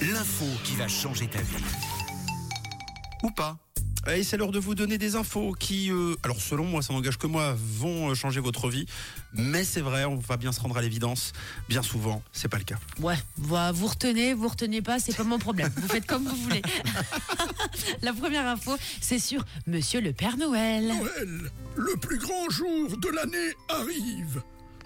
[0.00, 1.62] L'info qui va changer ta vie.
[3.22, 3.58] ou pas.
[4.10, 7.18] Et c'est l'heure de vous donner des infos qui, euh, alors selon moi, ça n'engage
[7.18, 8.86] que moi, vont euh, changer votre vie.
[9.34, 11.32] Mais c'est vrai, on va bien se rendre à l'évidence.
[11.68, 12.78] Bien souvent, c'est pas le cas.
[12.98, 15.70] Ouais, bah, vous retenez, vous retenez pas, c'est pas mon problème.
[15.76, 16.62] Vous faites comme vous voulez.
[18.02, 20.86] La première info, c'est sur Monsieur le Père Noël.
[20.86, 24.42] Noël, le plus grand jour de l'année arrive.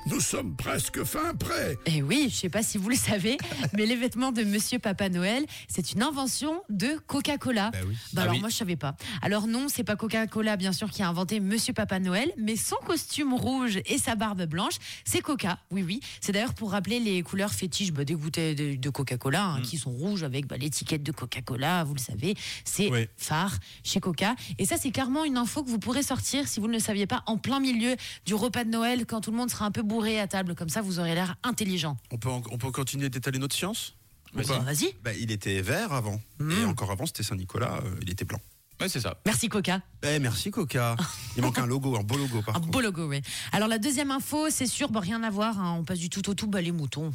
[0.07, 1.79] Nous sommes presque fin prêt.
[1.87, 3.39] Et Eh oui, je sais pas si vous le savez,
[3.73, 7.71] mais les vêtements de Monsieur Papa Noël, c'est une invention de Coca-Cola.
[7.71, 7.97] Bah oui.
[8.13, 8.41] Bah Ah alors oui.
[8.41, 8.97] moi je savais pas.
[9.23, 12.77] Alors non, c'est pas Coca-Cola bien sûr qui a inventé Monsieur Papa Noël, mais son
[12.87, 14.75] costume rouge et sa barbe blanche,
[15.07, 15.59] c'est Coca.
[15.71, 19.35] Oui oui, c'est d'ailleurs pour rappeler les couleurs fétiches bah, des goûters de, de Coca-Cola
[19.45, 19.57] Mm.
[19.57, 22.35] hein, qui sont rouges avec bah, l'étiquette de Coca-Cola, vous le savez,
[22.65, 23.09] c'est Oui.
[23.17, 24.37] phare chez Coca.
[24.59, 27.07] Et ça c'est clairement une info que vous pourrez sortir si vous ne le saviez
[27.07, 29.81] pas en plein milieu du repas de Noël quand tout le monde sera un peu
[29.83, 31.97] bourré à table comme ça vous aurez l'air intelligent.
[32.11, 33.95] On peut, en- on peut continuer d'étaler notre science
[34.35, 34.47] Ou Vas-y.
[34.49, 34.95] pas Vas-y.
[35.03, 36.21] Bah, il était vert avant.
[36.41, 38.41] Et encore avant, c'était Saint-Nicolas, euh, il était blanc.
[38.81, 39.17] Ouais, c'est ça.
[39.25, 39.81] Merci Coca.
[40.03, 40.97] Eh, merci Coca.
[41.37, 42.73] Il manque un logo, un beau logo par Un contre.
[42.73, 43.23] beau logo, oui.
[43.53, 46.29] Alors la deuxième info, c'est sûr, bah, rien à voir, hein, on passe du tout
[46.29, 47.13] au tout, bah, les moutons.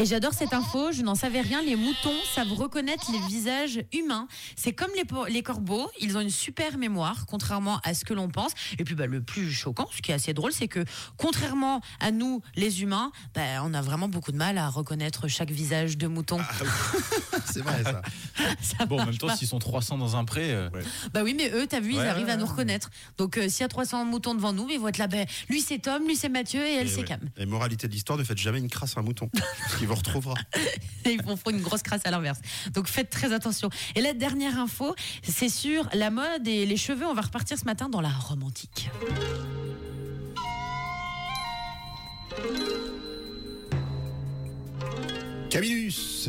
[0.00, 4.28] Et j'adore cette info, je n'en savais rien, les moutons savent reconnaître les visages humains.
[4.54, 8.28] C'est comme les, les corbeaux, ils ont une super mémoire, contrairement à ce que l'on
[8.28, 8.52] pense.
[8.78, 10.84] Et puis bah, le plus choquant, ce qui est assez drôle, c'est que
[11.16, 15.50] contrairement à nous, les humains, bah, on a vraiment beaucoup de mal à reconnaître chaque
[15.50, 16.38] visage de mouton.
[17.46, 18.02] C'est vrai ça.
[18.60, 20.52] Ça Bon, en même temps, s'ils sont 300 dans un pré.
[20.52, 20.68] euh,
[21.12, 22.90] Bah oui, mais eux, t'as vu, ils Ouais, arrivent à nous reconnaître.
[23.16, 25.06] Donc, euh, s'il y a 300 moutons devant nous, ils vont être là.
[25.08, 27.04] Ben, lui, c'est Tom, lui, c'est Mathieu et elle, c'est ouais.
[27.04, 27.20] Cam.
[27.36, 29.28] Et moralité de l'histoire, ne faites jamais une crasse à un mouton.
[29.88, 30.34] Vous retrouvera.
[31.06, 32.40] Et ils vont faire une grosse crasse à l'inverse.
[32.74, 33.70] Donc, faites très attention.
[33.94, 37.06] Et la dernière info, c'est sur la mode et les cheveux.
[37.06, 38.90] On va repartir ce matin dans la romantique.
[45.48, 46.28] Camillus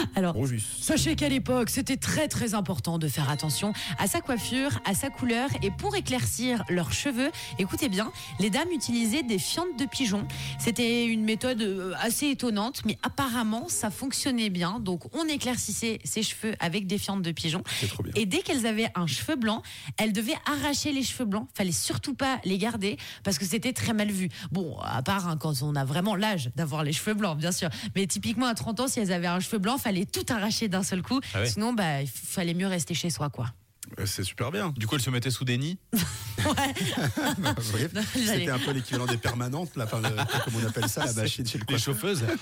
[0.14, 0.34] Alors.
[0.80, 5.10] Sachez qu'à l'époque, c'était très très important de faire attention à sa coiffure, à sa
[5.10, 10.26] couleur et pour éclaircir leurs cheveux, écoutez bien, les dames utilisaient des fientes de pigeon.
[10.58, 14.80] C'était une méthode euh, assez étonnante, mais apparemment ça fonctionnait bien.
[14.80, 17.62] Donc on éclaircissait ses cheveux avec des fientes de pigeon.
[17.80, 18.12] C'est trop bien.
[18.16, 19.62] Et dès qu'elles avaient un cheveu blanc,
[19.96, 21.48] elles devaient arracher les cheveux blancs.
[21.54, 24.28] Fallait surtout pas les garder parce que c'était très mal vu.
[24.50, 27.68] Bon, à part hein, quand on a vraiment l'âge d'avoir les cheveux blancs, bien sûr.
[27.94, 30.82] Mais typiquement à 30 ans, si elles avaient un cheveu blanc, fallait tout arracher d'un
[30.82, 31.20] seul coup.
[31.34, 31.48] Ah ouais.
[31.48, 33.52] Sinon, bah, il fallait mieux rester chez soi, quoi.
[34.00, 34.70] Euh, C'est super bien.
[34.76, 35.78] Du coup, elle se mettait sous des nids.
[36.38, 40.10] Voyez, J'allais- C'était un peu l'équivalent des permanentes, là, enfin, le-
[40.44, 41.94] comme on appelle ça, là-bas chez, chez le Les coiffeur.
[41.94, 42.24] chauffeuses.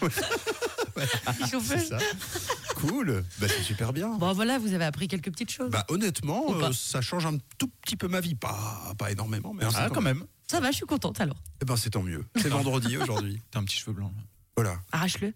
[0.96, 1.88] C'est Chauffeuse.
[1.88, 1.98] ça.
[2.76, 3.24] Cool.
[3.40, 4.10] Bah, c'est super bien.
[4.16, 5.70] Bon, voilà, vous avez appris quelques petites choses.
[5.70, 9.64] Bah honnêtement, euh, ça change un tout petit peu ma vie, pas, pas énormément, mais
[9.74, 10.24] Ah, quand même.
[10.46, 11.36] Ça va, je suis contente alors.
[11.60, 12.24] Eh ben c'est tant mieux.
[12.36, 13.42] C'est vendredi aujourd'hui.
[13.50, 14.12] T'as un petit cheveu blanc.
[14.16, 14.22] là.
[14.56, 14.76] Voilà.
[14.92, 15.34] Arrache-le.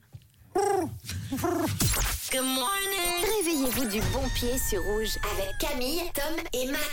[3.37, 6.89] Réveillez-vous du bon pied sur Rouge avec Camille, Tom et Matt.